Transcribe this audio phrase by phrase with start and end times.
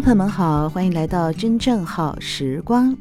[0.00, 2.96] 朋友们好，欢迎来到真正好时光。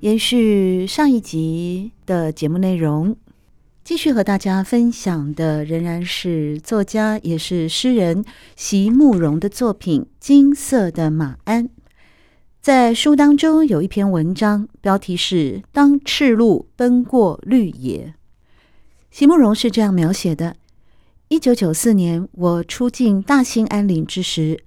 [0.00, 3.16] 延续上一集的节目内容，
[3.82, 8.22] 继续和大家分享的仍然是作家也是诗人
[8.54, 11.64] 席慕蓉的作品《金色的马鞍》。
[12.60, 18.14] 在书当中有一篇文章，标题是《当赤鹿奔过绿野》。
[19.10, 20.56] 席慕蓉是这样描写的：
[21.28, 24.62] 一九九四年，我初进大兴安岭之时，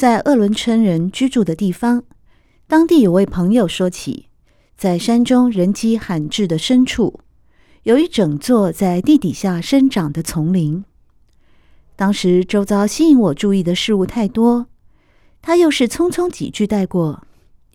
[0.00, 2.04] 在鄂伦春人居住的地方，
[2.66, 4.30] 当地有位朋友说起。
[4.74, 7.20] 在山中人迹罕至的深处，
[7.82, 10.82] 有一整座在地底下生长的丛林。
[11.96, 14.68] 当时周遭吸引我注意的事物太多，
[15.42, 17.22] 他又是匆匆几句带过，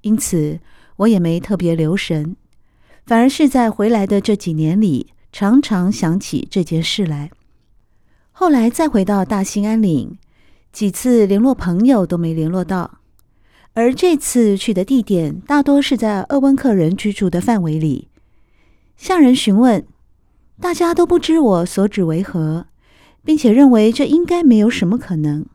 [0.01, 0.59] 因此
[0.95, 2.35] 我也没特别留神，
[3.05, 7.29] 反而是在回来的这几年里，常常想起这件事来。
[8.31, 10.17] 后来再回到大兴安岭，
[10.75, 12.99] 几次联络朋友都没联络到。
[13.75, 18.09] 而这次去的地点大多是在鄂温克人居住的范围里，
[18.97, 19.87] 向人询问，
[20.59, 22.67] 大家都不知我所指为何，
[23.23, 25.45] 并且认为这应该没有什么可能。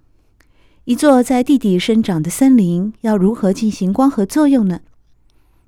[0.84, 4.80] 一座在地底生长的森林要如何进行光合作用呢？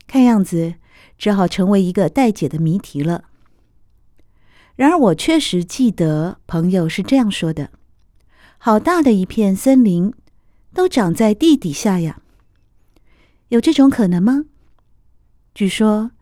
[0.07, 0.77] 看样子
[1.19, 3.25] 只好成为一个待解的谜题了。
[4.77, 7.69] 然而我确实记得朋友是这样说的
[8.65, 10.13] ：“好大的一片森林，
[10.73, 12.23] 都长在地底下呀。”
[13.51, 14.45] 有这种可能吗？
[15.53, 16.13] 据说，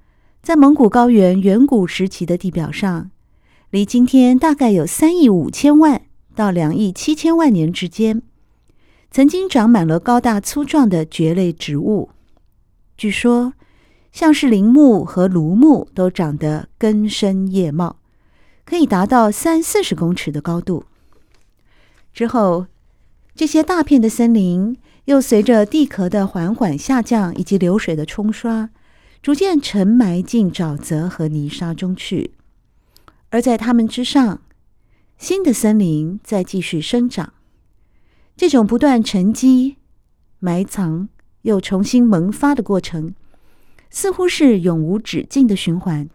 [0.40, 3.10] 在蒙古高原远古时期的地表上，
[3.68, 6.00] 离今天大概有三亿五千万
[6.34, 8.22] 到两亿七千万年之间，
[9.10, 12.08] 曾经长满了高大粗壮的蕨类植物。
[12.96, 13.52] 据说，
[14.12, 17.96] 像是林木和芦木都长得根深叶茂，
[18.64, 20.84] 可以达到三四十公尺的高度。
[22.12, 22.66] 之后，
[23.34, 24.76] 这些大片的森林。
[25.06, 28.70] 又随着地壳的缓缓下降以及流水的冲刷，
[29.20, 32.34] 逐渐沉埋进沼泽和泥沙中去。
[33.30, 34.42] 而在它们之上，
[35.18, 37.32] 新的森林在继续生长。
[38.36, 39.78] 这种不断沉积、
[40.38, 41.08] 埋藏
[41.42, 43.14] 又重新萌发的过程，
[43.88, 46.08] 似乎是永无止境的循环。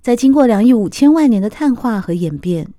[0.00, 2.72] 在经过两亿五千万年的碳化和演变。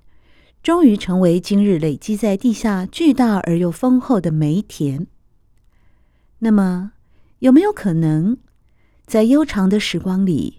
[0.62, 5.08] 终于成为今日累积在地下巨大而又丰厚的煤田。
[6.38, 6.92] 那么，
[7.40, 8.36] 有没有可能，
[9.04, 10.58] 在悠长的时光里，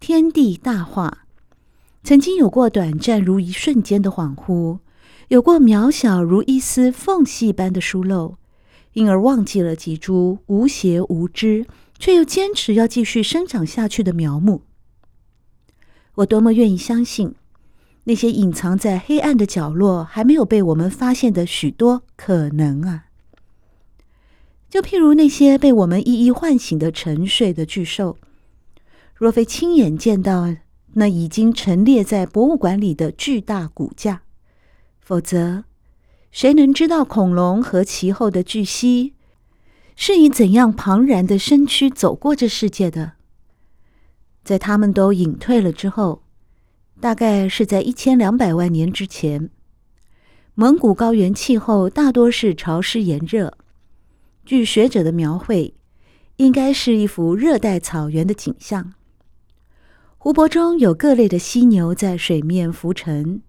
[0.00, 1.26] 天地大化，
[2.02, 4.78] 曾经有过短暂如一瞬间的恍惚，
[5.28, 8.36] 有过渺小如一丝缝隙般的疏漏，
[8.94, 11.66] 因而忘记了几株无邪无知
[11.98, 14.62] 却又坚持要继续生长下去的苗木？
[16.14, 17.34] 我多么愿意相信。
[18.04, 23.04] 那些隐藏在黑暗的角落，还没有被我们发现的许多可能啊！
[24.68, 28.16] 就譬如那些被我们一一唤醒的沉睡的巨兽，
[29.14, 30.52] 若非亲眼见到
[30.94, 34.22] 那已经陈列在博物馆里的巨大骨架，
[35.00, 35.64] 否则
[36.32, 39.14] 谁能知道恐龙和其后的巨蜥
[39.94, 43.12] 是以怎样庞然的身躯走过这世界的？
[44.42, 46.24] 在他们都隐退了之后。
[47.02, 49.50] 大概是在一千两百万年之前，
[50.54, 53.58] 蒙古高原气候大多是潮湿炎热。
[54.44, 55.74] 据学者的描绘，
[56.36, 58.92] 应该是一幅热带草原的景象。
[60.16, 63.42] 湖泊中有各类的犀牛在水面浮沉，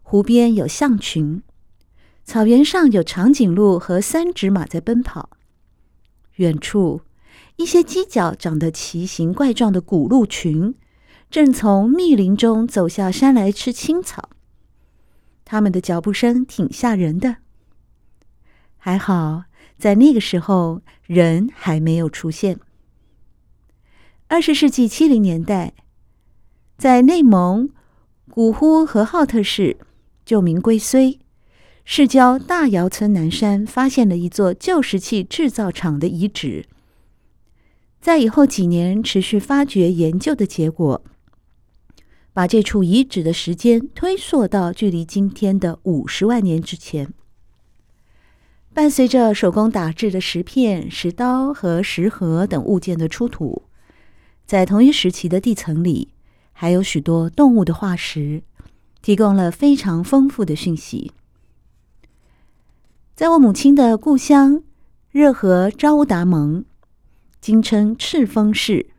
[0.00, 1.42] 湖边有象群，
[2.24, 5.28] 草原上有长颈鹿和三趾马在奔跑。
[6.36, 7.02] 远处，
[7.56, 10.74] 一些犄角长得奇形怪状的古鹿群。
[11.30, 14.30] 正从密林中走下山来吃青草，
[15.44, 17.36] 他们的脚步声挺吓人的。
[18.76, 19.44] 还好，
[19.78, 22.58] 在那个时候人还没有出现。
[24.26, 25.74] 二十世纪七零年代，
[26.76, 27.70] 在内蒙
[28.28, 29.76] 古呼和浩特市
[30.24, 31.20] 旧名归绥
[31.84, 36.66] 市郊大窑村南山，发现了一座旧石器制造厂的遗址。
[38.00, 41.04] 在以后几年持续发掘研究的结果。
[42.32, 47.12] 把这处遗址的时间推溯到距离今天的五十万年之前。
[48.72, 53.64] 伴随着手工打制的石片、石刀和石盒等物件的出土，
[54.46, 56.12] 在同一时期的地层里，
[56.52, 58.44] 还有许多动物的化石，
[59.02, 61.10] 提供了非常丰富的讯息。
[63.16, 64.62] 在我母亲的故乡
[65.10, 66.64] 热河昭乌达盟，
[67.40, 68.90] 今称赤峰市，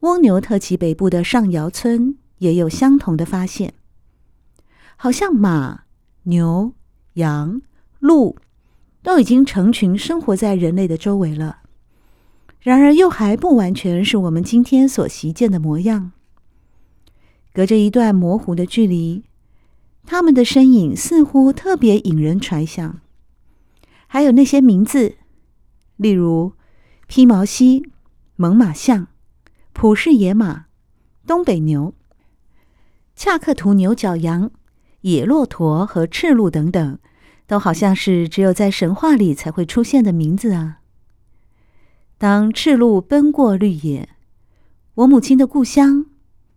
[0.00, 3.74] 蜗牛特旗北部的上窑村，也有相同的发现，
[4.96, 5.84] 好像马、
[6.22, 6.72] 牛、
[7.14, 7.60] 羊、
[7.98, 8.36] 鹿。
[9.04, 11.58] 都已经成群生活在人类的周围了，
[12.60, 16.12] 然而又还不完全是我们今天所习见的模样。
[17.52, 19.24] 隔着一段模糊的距离，
[20.06, 22.98] 他们的身影似乎特别引人揣想。
[24.06, 25.16] 还有那些名字，
[25.96, 26.54] 例如
[27.06, 27.90] 披毛犀、
[28.36, 29.08] 猛犸象、
[29.74, 30.64] 普氏野马、
[31.26, 31.92] 东北牛、
[33.16, 34.50] 恰克图牛角羊、
[35.02, 36.98] 野骆驼和赤鹿等等。
[37.46, 40.78] 都好像是只有在神话里才会出现的名字啊！
[42.16, 44.08] 当赤鹿奔过绿野，
[44.94, 46.06] 我母亲的故乡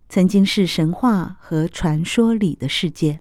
[0.07, 3.19] 曾经是神话和传说里的世界。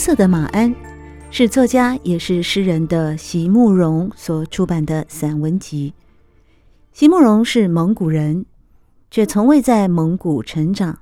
[0.00, 0.74] 色的马鞍
[1.30, 5.92] 是作家也是诗人的席慕蓉所出版的散文集。
[6.94, 8.46] 席慕蓉是蒙古人，
[9.10, 11.00] 却从未在蒙古成长，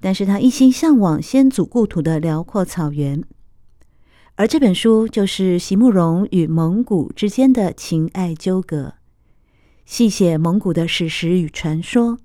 [0.00, 3.22] 但是他一心向往先祖故土的辽阔草原。
[4.34, 8.94] 而这本书就是席慕蓉与蒙古之间的情爱纠葛，
[9.84, 12.18] 细写蒙古的史实与传说、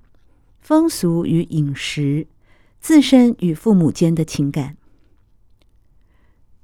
[0.59, 2.25] 风俗与饮食、
[2.79, 4.77] 自身与父母间的情感。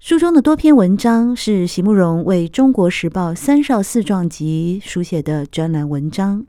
[0.07, 6.45] 书中的多篇文章是席慕蓉为《中国时报》三少四壮集书写的专栏文章，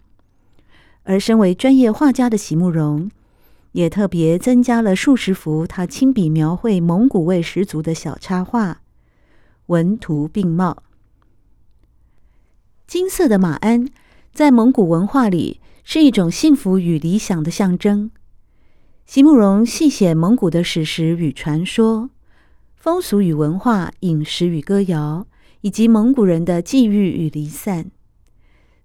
[1.02, 3.10] 而身为专业画家的席慕蓉，
[3.72, 8.80] 也特别增加了数十幅他亲笔描绘蒙古味十足的小插画，
[9.66, 10.84] 文图并茂。
[12.86, 13.88] 金色的马鞍
[14.32, 18.12] 在蒙古文化里是一种幸福与理想的象征。
[19.04, 22.10] 席慕蓉细写蒙古的史实与传说。
[22.78, 25.26] 风俗与文化、饮食与歌谣，
[25.62, 27.90] 以及蒙古人的际遇与离散，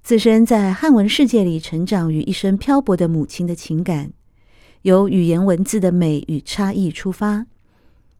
[0.01, 4.11] 自身在汉文世界里成长与一生漂泊的母亲的情感，
[4.81, 7.45] 由语言文字的美与差异出发，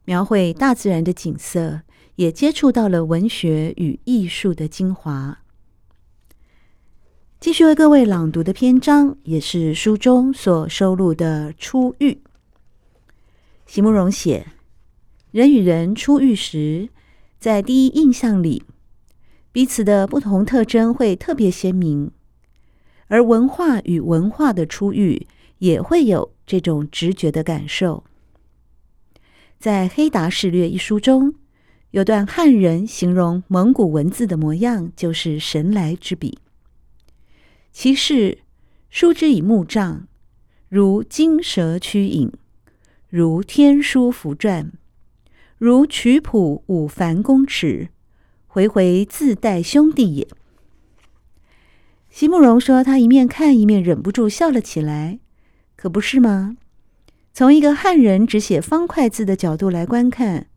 [0.04, 1.80] 描绘大自然的景色，
[2.14, 5.40] 也接触到了文学与艺术的精华。
[7.40, 12.20] 继续为各位朗读的篇章，也是书中所收录的初遇。
[13.66, 14.46] 席慕蓉写。
[15.34, 16.90] 人与人初遇时，
[17.40, 18.62] 在第一印象里，
[19.50, 22.10] 彼此的不同特征会特别鲜明；
[23.08, 25.26] 而文化与文化的初遇，
[25.58, 28.04] 也会有这种直觉的感受。
[29.58, 31.34] 在《黑达事略》一书中，
[31.90, 36.38] 有段汉人形容蒙古文字的模样，就是神来之笔。
[37.72, 38.38] 其是
[38.88, 40.06] 书之以木杖，
[40.68, 42.32] 如金蛇屈影，
[43.08, 44.70] 如天书符篆。
[45.58, 47.88] 如曲谱五凡公尺，
[48.48, 50.26] 回回自带兄弟也。
[52.10, 55.20] 席慕蓉说：“他一面看，一面忍不住笑了起来。
[55.76, 56.56] 可不是吗？
[57.32, 60.48] 从一个汉人只写方块字的角度来观看，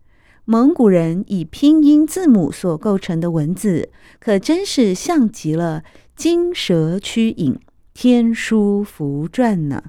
[0.46, 5.84] 蒙古人以拼音字母所构成的文字，可真是像极了
[6.16, 7.60] 金蛇屈影、
[7.94, 9.84] 天书符篆呢。”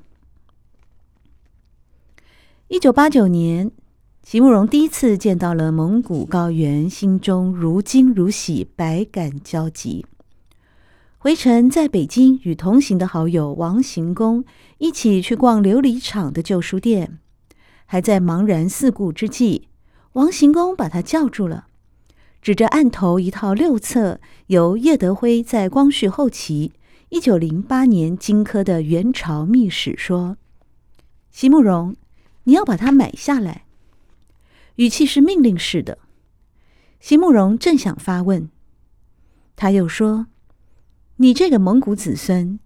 [2.69, 3.73] 一九八九年。
[4.31, 10.05] 席慕蓉第一次见到了蒙古高原，心中如惊如喜，百感交集。
[11.17, 14.45] 回程在北京与同行的好友王行宫
[14.77, 17.19] 一起去逛琉璃厂的旧书店，
[17.87, 19.69] 还在茫然四顾之际，
[20.13, 21.69] 王行宫把他叫住了，
[22.43, 26.73] 指着案头一套六册由叶德辉在光绪后期
[27.09, 30.37] 一九零八年精刻的元朝秘史说
[31.33, 31.97] ：“席慕蓉，
[32.45, 33.65] 你要把它买下来。”
[34.79, 35.99] 语气是命令式的。
[37.01, 38.49] 席慕蓉正想发问，
[39.57, 40.27] 他又说
[41.19, 42.61] ：“你这个蒙古子孙，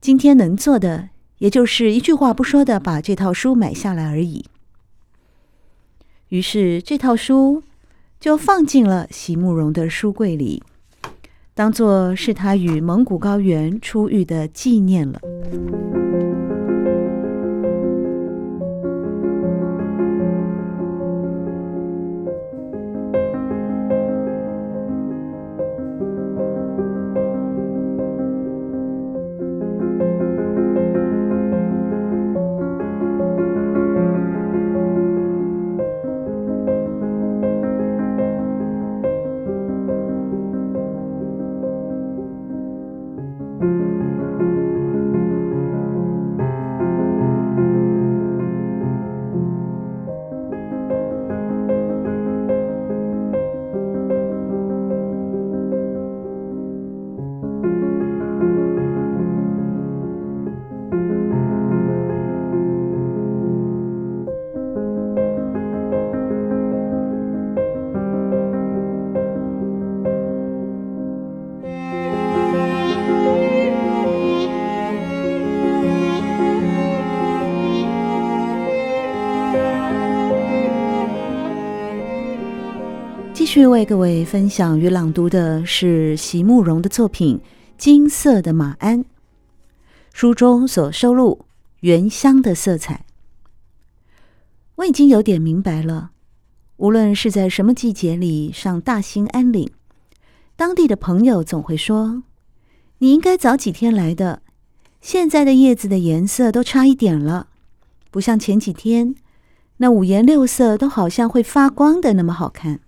[0.00, 4.46] 今天能做的，也就是一句话不说的把这套书买下来而已。”
[6.30, 7.64] 于是这套书
[8.20, 10.62] 就放进了席慕蓉的书柜里，
[11.54, 15.20] 当做是他与蒙古高原初遇的纪念了。
[83.52, 87.36] 续为各位分享与朗读的是席慕蓉的作品
[87.76, 89.00] 《金色的马鞍》，
[90.12, 91.46] 书中所收录
[91.80, 93.04] 原乡的色彩。
[94.76, 96.12] 我已经有点明白了，
[96.76, 99.68] 无论是在什么季节里上大兴安岭，
[100.54, 102.22] 当地的朋友总会说
[102.98, 104.42] ：“你应该早几天来的，
[105.00, 107.48] 现在的叶子的颜色都差一点了，
[108.12, 109.16] 不像前几天
[109.78, 112.78] 那五颜六色都好像会发光的那么好看。”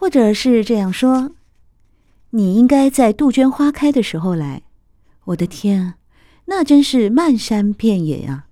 [0.00, 1.32] 或者是这样说，
[2.30, 4.62] 你应该在杜鹃花开的时候来。
[5.24, 5.92] 我的天，
[6.46, 8.46] 那真是漫山遍野呀！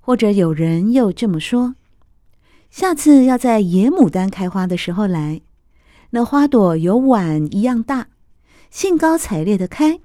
[0.00, 1.76] 或者有人又这么说，
[2.68, 5.40] 下次要在野牡丹开花的时候来，
[6.10, 8.08] 那花朵有碗一样大，
[8.72, 10.00] 兴高采烈的开。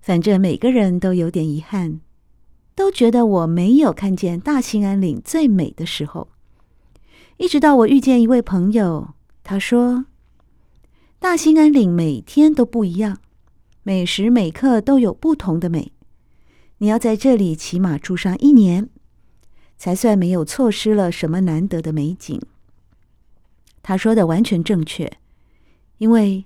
[0.00, 2.00] 反正每个人都有点遗憾，
[2.74, 6.26] 都觉得我没有看见大兴安岭最美的时候。
[7.40, 10.04] 一直到我遇见一位朋友，他说
[11.18, 13.16] ：“大兴安岭每天都不一样，
[13.82, 15.90] 每时每刻都有不同的美。
[16.76, 18.90] 你要在这里起码住上一年，
[19.78, 22.38] 才算没有错失了什么难得的美景。”
[23.82, 25.10] 他说的完全正确，
[25.96, 26.44] 因为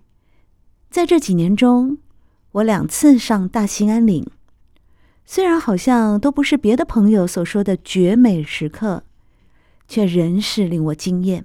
[0.90, 1.98] 在这几年中，
[2.52, 4.24] 我两次上大兴安岭，
[5.26, 9.02] 虽然好像都不是别的朋友所说的绝美时刻。
[9.94, 11.44] 却仍是令我惊艳，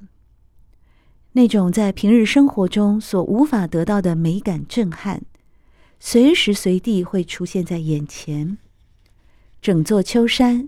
[1.34, 5.22] 那种在平日生活中所无法得到的美感震撼，
[6.00, 8.58] 随时随地会出现在眼前。
[9.62, 10.68] 整座秋山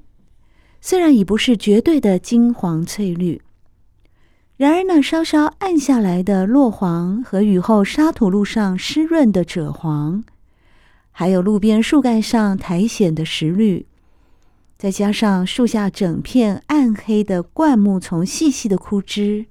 [0.79, 3.41] 虽然已不是绝对的金黄翠绿，
[4.57, 10.23] 然而那稍稍暗下来的落黄和雨后沙土路上湿润的赭黄，
[11.09, 13.87] 还有路边树干上苔藓的石绿。
[14.81, 19.45] 再加上树下整片暗黑的灌木丛，细细的枯枝，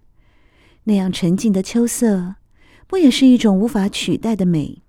[0.83, 2.35] 那样沉静的秋色，
[2.89, 4.83] 不也是一种无法取代的美？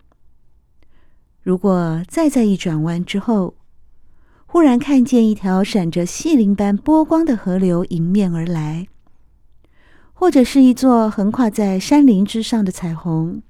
[1.43, 3.53] 如果再在一转弯之后，
[4.47, 8.87] 忽然看见一条闪着细鳞般波光的河流迎面而来，
[10.11, 13.43] 或者是一座横跨在山林之上的彩虹，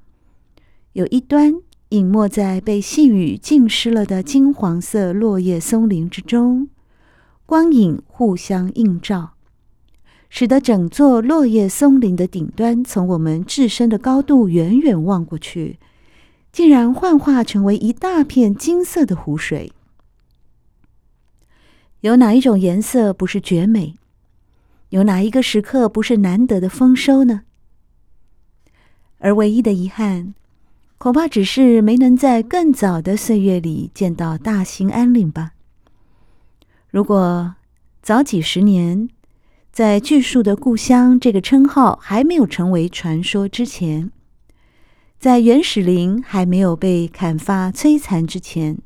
[0.92, 1.54] 有一端
[1.88, 6.68] 隐没在被细雨浸湿了的金黄色落叶松林之中。
[7.52, 9.34] 光影互相映照，
[10.30, 15.78] 使得整座落叶松林的顶端，从我们置身的高度远远望过去，
[16.54, 19.74] 竟然幻化成为一大片金色的湖水。
[22.00, 23.96] 有哪一种颜色不是绝美？
[24.92, 27.42] 有哪一个时刻不是难得的丰收呢？
[29.18, 30.34] 而唯一的遗憾，
[30.98, 35.52] 恐怕只是没能在更早的岁月里见到大兴安岭吧。
[36.92, 37.56] 如果
[38.02, 39.08] 早几十年，
[39.72, 44.12] 在巨树的故乡这个称号还没有成为传说之前，
[45.18, 48.78] 在原始林还没有被砍伐摧残之前，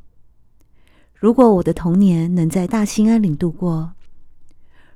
[1.16, 3.94] 如果我的童年能在大兴安岭度过，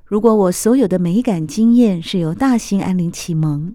[0.04, 3.74] 如果我所有的美感经验是由大兴安岭启蒙，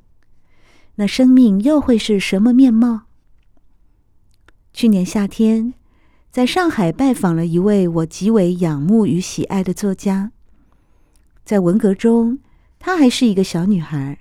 [0.95, 3.01] 那生命又会是什么面貌？
[4.71, 5.73] 去年夏天，
[6.35, 10.33] 在上海拜访了一位我极为仰慕与喜爱的作家。
[11.45, 12.39] 在文革中，
[12.77, 14.19] 她还是一个小女孩，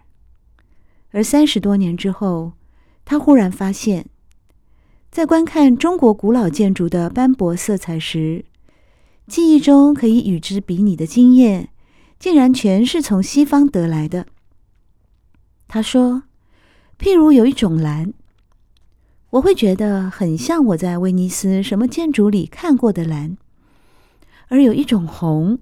[1.11, 2.53] 而三十多年之后，
[3.05, 4.07] 她忽然发现，
[5.11, 8.45] 在观看中国古老建筑的斑驳色彩时，
[9.27, 11.71] 记忆中可以与之比拟的经验，
[12.21, 14.27] 竟然全是从西方得来的。
[15.67, 16.23] 她说
[16.97, 18.15] ：“譬如有一种蓝。”
[19.35, 23.37] 我会觉得很像我在威尼斯什么建筑里看过的蓝，
[24.47, 25.59] 而有一种红，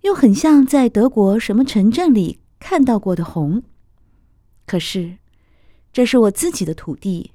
[0.00, 3.62] 又很像在德国什么城镇里看到过的红。
[4.66, 5.18] 可是，
[5.92, 7.30] 这是我自己的土地，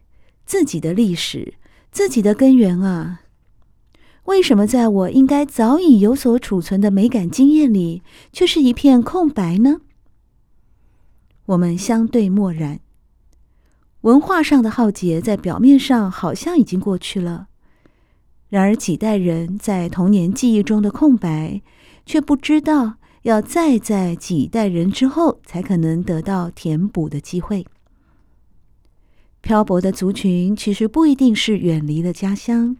[0.45, 1.53] 自己的历史，
[1.89, 3.21] 自己的根源啊！
[4.25, 8.01] 为什么在我应该早已有所储存的美感经验里，
[8.33, 9.79] 却是一片空白呢？
[11.45, 12.81] 我们相对默然。
[14.05, 17.47] 文化上的浩劫在表面上好像已经过去了，
[18.49, 21.59] 然而几代人在童年记忆中的空白，
[22.05, 27.65] 却不知道要再在几代人之后才可能得到填补的机会。
[29.41, 32.77] 漂泊的族群其实不一定是远离了家乡，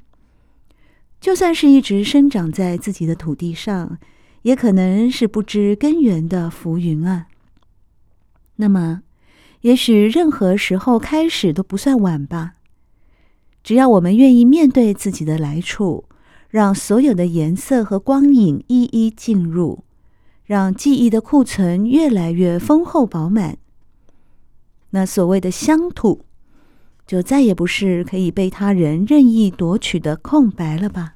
[1.19, 3.97] 就算是一直生长在自己的土地上，
[4.43, 7.25] 也可能是不知根源的浮云啊。
[8.57, 9.01] 那么，
[9.65, 12.53] 也许任何时候开始都不算晚吧，
[13.63, 16.05] 只要我们愿意面对自己的来处，
[16.49, 19.83] 让所有的颜色和光影一一进入，
[20.43, 23.57] 让记忆的库存越来越丰厚饱满，
[24.91, 26.25] 那所谓的乡土，
[27.07, 31.15] 就再也不是可以被他人任意夺取的空白了吧。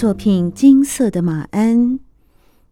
[0.00, 1.76] 作品《金色的马鞍》，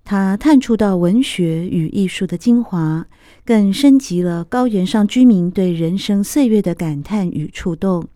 [0.03, 3.07] 他探触到文学与艺术的精华，
[3.45, 8.09] 更升级了高原上居民对人生岁月的感叹与触动，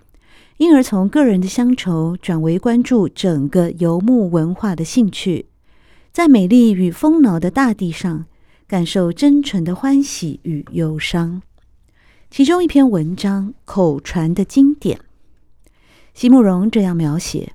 [0.56, 5.44] 因而从个人的乡愁转为关注整个游牧文化的兴趣，
[6.10, 8.24] 在美丽与丰饶的大地上
[8.66, 11.42] 感受真纯的欢喜与忧伤。
[12.30, 14.98] 其中一篇文章口传的经典，
[16.14, 17.52] 席慕蓉这样描写。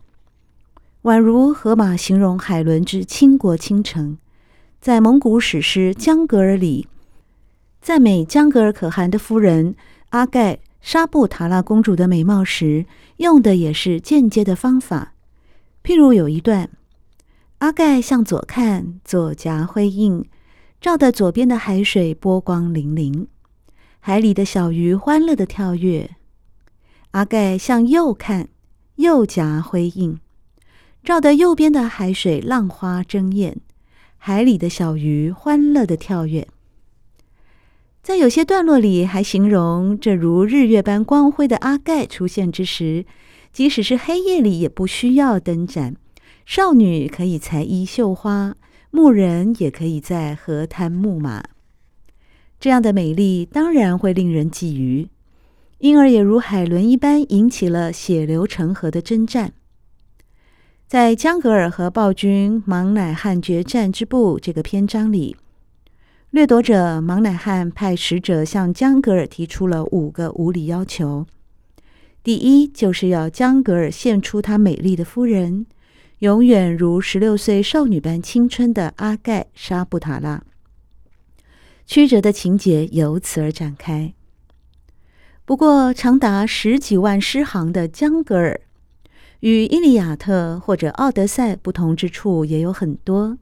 [1.07, 4.17] 宛如荷马形容海伦之倾国倾城，
[4.81, 6.89] 在蒙古史诗《江格尔》里，
[7.81, 9.73] 赞美江格尔可汗的夫人
[10.09, 12.85] 阿盖沙布塔拉公主的美貌时，
[13.17, 15.13] 用的也是间接的方法。
[15.81, 16.69] 譬如有一段：
[17.59, 20.25] 阿盖向左看，左颊辉映，
[20.81, 23.27] 照得左边的海水波光粼粼，
[24.01, 26.17] 海里的小鱼欢乐地跳跃。
[27.11, 28.49] 阿盖向右看，
[28.97, 30.19] 右颊辉映。
[31.07, 33.61] 照得右边的海水浪花争艳，
[34.17, 36.45] 海里的小鱼欢乐地跳跃。
[38.03, 43.05] 在有些段落里，还形容这如日月般光辉的阿盖出现之时，
[43.53, 45.95] 即使是黑夜里也不需要灯盏，
[46.45, 48.57] 少女可以裁衣绣花，
[48.91, 51.41] 牧人也可以在河滩牧马。
[52.59, 55.07] 这样的美丽当然会令人觊觎，
[55.77, 59.53] 因而也如海伦一般引起了血流成河的征战。
[60.87, 65.35] 在江格尔和暴君莽乃汉决战之部这个篇章里，
[66.29, 71.27] 掠夺者莽乃汉派使者向江格尔提出了五个无理要求。
[72.23, 75.65] 第一，就是要江格尔献出他美丽的夫人，
[76.19, 80.41] 永远如十六岁少女般青春的阿盖沙布塔拉。
[81.85, 84.13] 曲折的情节由此而展开。
[85.43, 88.61] 不过，长达十几万诗行的江格尔，
[89.41, 93.37] 与《伊利亚特》或者《奥德赛》不同之处也有很多。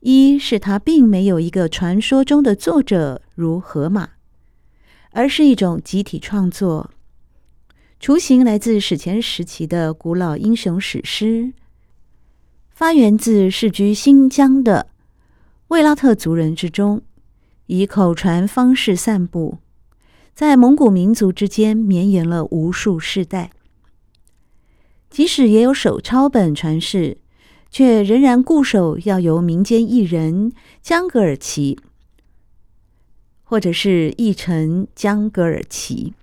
[0.00, 4.10] 一是他并没有一个传说中的作者如荷马，
[5.10, 6.92] 而是一种集体创作，
[7.98, 11.52] 雏形来自史前时期的古老英雄史诗，
[12.70, 14.86] 发源自世居新疆的
[15.66, 17.02] 卫拉特族人之中，
[17.66, 19.58] 以口传方式散布，
[20.32, 23.50] 在蒙古民族之间绵延了无数世代。
[25.10, 27.18] 即使也有手抄本传世。
[27.70, 31.78] 却仍然固守要由民间艺人江格尔奇，
[33.44, 36.14] 或者是译成江格尔奇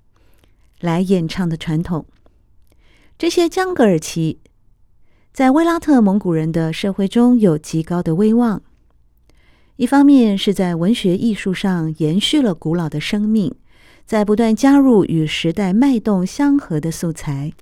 [0.80, 2.08] 来演唱的传统。
[3.20, 4.40] 这些江格尔奇
[5.32, 8.64] 在维拉特蒙古人的社会中有极高的威望，
[9.76, 13.54] 一方面是在文学艺术上延续了古老的生命，
[14.08, 17.54] 在不断加入与时代脉动相合的素材。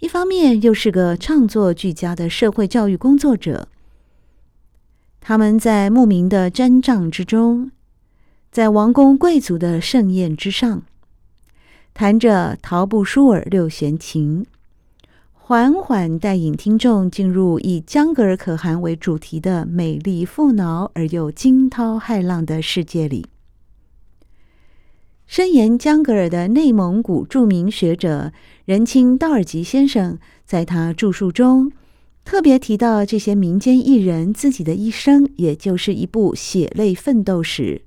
[0.00, 3.68] 一方面又是个创作俱佳的社会教育工作者，
[5.20, 7.70] 他们在牧民的毡帐之中，
[8.50, 10.82] 在王公贵族的盛宴之上，
[11.92, 14.46] 弹着陶布舒尔六弦琴，
[15.34, 23.26] 缓缓带领听众进入以江格尔可汗为主题的美丽富饶而又惊涛骇浪的世界里。
[25.26, 28.32] 深研江格尔的内蒙古著名学者
[28.70, 31.72] 仁钦道尔吉先生，在他著述中
[32.24, 37.82] 特别提到，这些民间艺人自己的一生，也就是一部血泪奋斗史。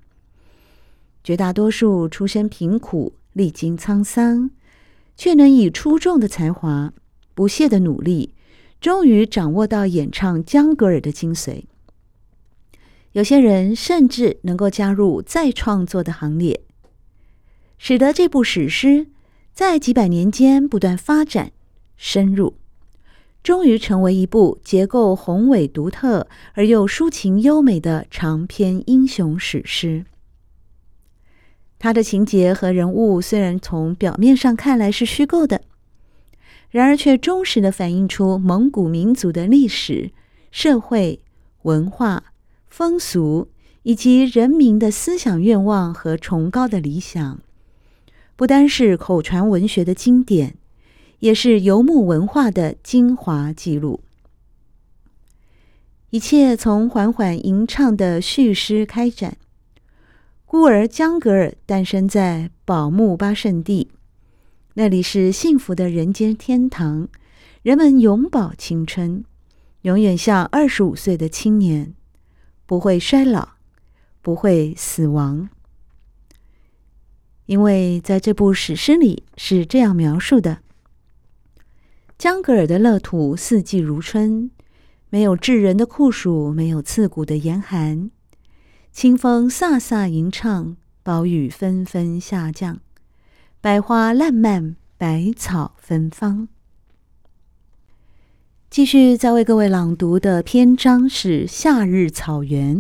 [1.24, 4.52] 绝大多数出身贫苦，历经沧桑，
[5.16, 6.92] 却能以出众的才华、
[7.34, 8.34] 不懈的努力，
[8.82, 11.64] 终于掌握到演唱江格尔的精髓。
[13.14, 16.60] 有些人甚至能够加入再创作的行列。
[17.78, 19.08] 使得这部史诗
[19.54, 21.52] 在几百年间不断发展、
[21.96, 22.56] 深入，
[23.44, 30.06] 终于成为一部结构宏伟、独特而又抒情优美的长篇英雄史诗。
[31.78, 35.62] 它的情节和人物虽然从表面上看来是虚构的，
[36.72, 40.12] 然而却忠实地反映出蒙古民族的历史、
[40.50, 41.20] 社会、
[41.62, 42.34] 文化、
[42.68, 43.50] 风俗
[43.84, 47.42] 以及人民的思想愿望和崇高的理想。
[48.36, 50.56] 不单是口传文学的经典，
[51.20, 54.02] 也是游牧文化的精华记录。
[56.10, 59.38] 一切从缓缓吟唱的序诗开展。
[60.46, 63.90] 孤儿江格尔诞生在宝木巴圣地，
[64.76, 67.08] 那里是幸福的人间天堂，
[67.64, 69.24] 人们永葆青春，
[69.82, 71.96] 永远像二十五岁的青年，
[72.68, 73.54] 不会衰老，
[74.22, 75.50] 不会死亡。
[77.46, 80.60] 因为在这部史诗里是这样描述的：
[82.18, 84.50] 江格尔的乐土四季如春，
[85.10, 88.10] 没有炙人的酷暑，没有刺骨的严寒，
[88.92, 92.80] 清风飒飒吟唱，暴雨纷纷下降，
[93.60, 96.48] 百花烂漫，百草芬芳。
[98.70, 102.78] 继续再为各位朗读的篇章是《夏日草原》。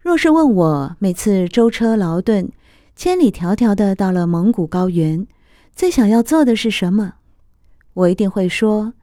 [0.00, 2.50] 若是问我，每次舟车劳顿，
[2.96, 5.26] 千里迢迢的到了蒙古高原，
[5.74, 7.16] 最想要做的是什么？
[7.92, 8.94] 我一定会说，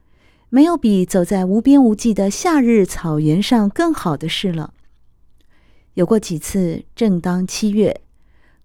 [0.48, 4.74] 没有比走在无边无际的夏日草原上更好的事了。
[5.94, 8.00] 有过几次，正当七月，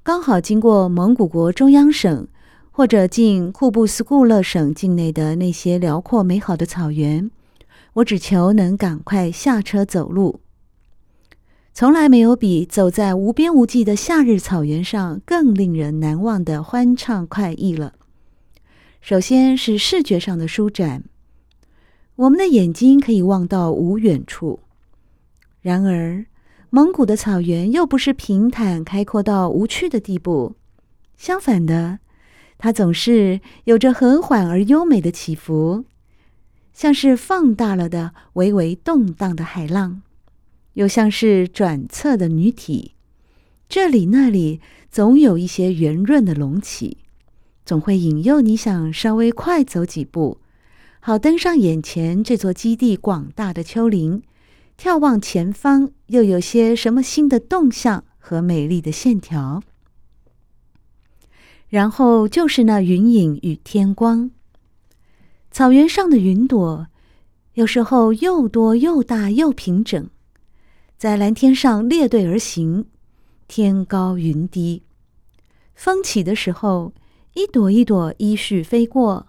[0.02, 2.28] 刚好经过蒙古国中央省，
[2.72, 7.30] 或者进库布斯顾勒省境内的那些辽阔美好的草原，
[7.94, 10.40] 我只求能赶快下车走路。
[11.74, 17.94] 从来没有比走在无边无际的夏日草原上更令人难忘的欢畅快意了。
[19.00, 21.06] 首先是视觉上的舒展，
[22.16, 24.60] 我们的眼睛可以望到无远处。
[25.62, 26.26] 然而，
[26.70, 30.56] 蒙古的草原又不是平坦开阔到无趣的地步，
[31.16, 32.00] 相反的，
[32.58, 35.86] 它总是有着和缓而优美的起伏，
[36.74, 40.02] 像是放大了的微微动荡的海浪。
[40.80, 42.94] 又像是转侧的女体，
[43.68, 47.00] 这里那里总有一些圆润的隆起，
[47.66, 50.40] 总会引诱你想稍微快走几步，
[51.02, 54.24] 好登上眼前这座基地广大的丘陵，
[54.80, 59.62] 眺望前方又有些什么新的动向和美丽的线条。
[61.68, 64.32] 然后就是那云影与天光，
[65.52, 66.88] 草原上的云朵
[67.56, 70.10] 有时候又多又大又平整。
[71.00, 72.86] 在蓝天上列队而行，
[73.48, 74.84] 天高云低，
[75.74, 76.92] 风起的时候，
[77.36, 79.28] 一朵一朵依序飞过，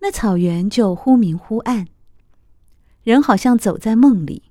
[0.00, 1.86] 那草原就忽明忽暗。
[3.04, 4.42] 人好像走在梦里，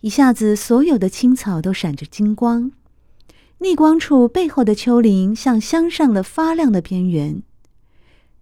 [0.00, 2.72] 一下子所有的青草都闪着金光，
[3.58, 7.40] 逆光处背后的丘陵像镶上了发亮的边缘，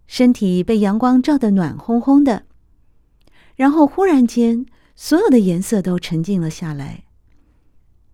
[0.07, 2.45] 身体被阳光照得暖烘烘的。
[3.57, 4.65] 然后忽然间，
[4.97, 7.05] 所有的颜色都沉静了下来，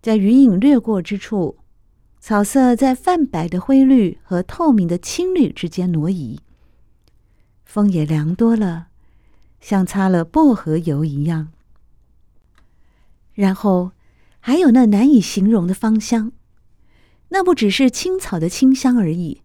[0.01, 1.57] 在云影掠过之处。
[2.21, 6.41] 草色在泛白的灰绿和透明的青绿之间挪移，
[7.63, 8.87] 风也凉多了，
[9.61, 11.53] 像擦了薄荷油一样。
[13.33, 13.93] 然后
[14.41, 16.33] 还有那难以形容的芳香，
[17.29, 19.41] 那不只是青草的清香而已，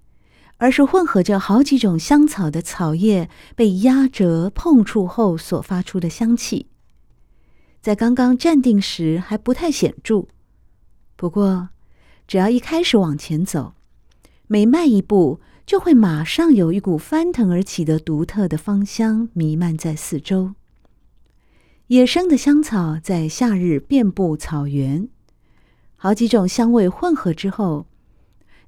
[0.56, 6.66] 而是混合着好几种香草的草叶被压折碰触后所发出的香气。
[7.80, 10.26] 在刚刚站定时还不太显著，
[11.24, 11.70] 不过。
[12.28, 13.72] 只要一开始往前走，
[14.46, 20.52] 每迈一步，就会马上有一股翻腾而起的独特的芳香弥漫在四周。
[21.86, 25.08] 野生的香草在夏日遍布草原，
[25.96, 27.86] 好几种香味混合之后，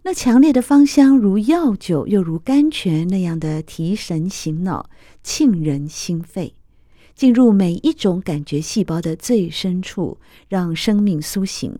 [0.04, 4.88] 那强烈的芳香如药酒又如甘泉那样的提神醒脑、
[5.22, 6.54] 沁人心肺，
[7.14, 10.16] 进入每一种感觉细胞的最深处，
[10.48, 11.78] 让生命苏醒。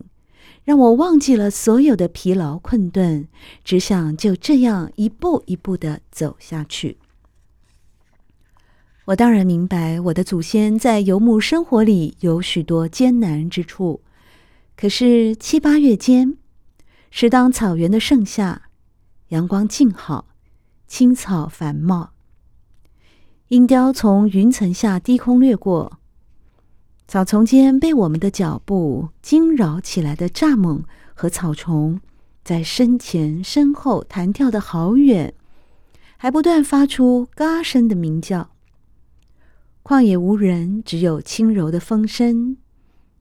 [0.67, 3.29] 让我忘记了所有的疲劳困顿，
[3.63, 6.97] 只想就这样一步一步的走下去。
[9.05, 14.01] 我当然明白，我的祖先在游牧生活里有许多艰难之处。
[14.75, 16.35] 可是七八月间，
[17.11, 18.63] 是当草原的盛夏，
[19.29, 20.27] 阳光静好，
[20.85, 22.09] 青草繁茂，
[23.47, 25.99] 鹰雕从云层下低空掠过。
[27.07, 32.01] 草丛间被我们的脚步惊扰起来的蚱蜢和草虫，
[32.43, 35.33] 在身前身后弹跳得好远，
[36.17, 38.49] 还不断发出嘎声的鸣叫。
[39.83, 42.57] 旷野无人，只有轻柔的风声。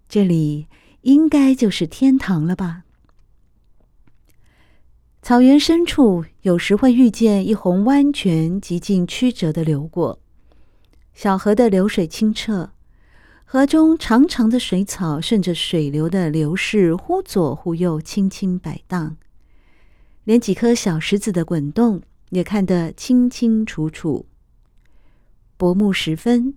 [0.08, 0.66] 这里
[1.02, 2.82] 应该就是天堂了吧？
[5.22, 10.18] 草原深处，有时会遇见一泓弯泉，极尽曲折的流过。
[11.14, 12.72] 小河的流水清澈。
[13.48, 19.16] 河中长长的水草顺着水流的流势，忽左忽右，轻轻摆荡，
[20.24, 24.26] 连几颗小石子的滚动也看得清清楚楚。
[25.56, 26.54] 薄暮时分，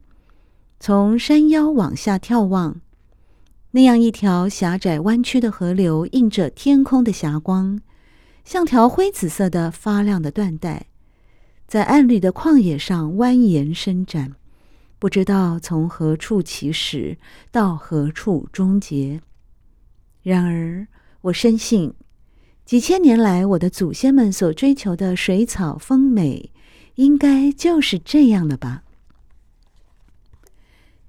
[0.80, 2.82] 从山腰往下眺望，
[3.72, 7.80] 那样一条狭窄弯曲的河流，映着天空的霞光，
[8.44, 10.88] 像条灰紫色的发亮的缎带，
[11.68, 14.34] 在暗绿的旷野上蜿蜒伸展。
[15.00, 17.18] 不知道从何处起始，
[17.52, 19.22] 到何处终结。
[20.22, 20.86] 然而，
[21.22, 21.94] 我深信，
[22.66, 26.52] 几千年来我的祖先们所追求的水草丰美，
[26.96, 28.84] 应该就是这样了吧。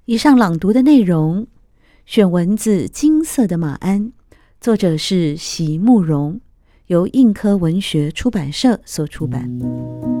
[0.05, 1.47] 以上朗读的内容，
[2.05, 4.13] 选文字金色的马鞍，
[4.61, 6.39] 作者是席慕蓉，
[6.87, 10.20] 由印刻文学出版社所出版。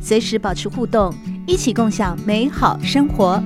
[0.00, 1.14] 随时保持互动，
[1.46, 3.42] 一起共享美好生活。